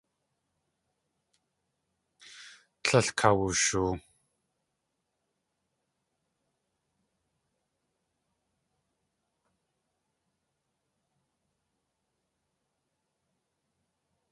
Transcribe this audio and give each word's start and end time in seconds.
Tlél 2.83 3.07
kawushoo. 3.19 3.91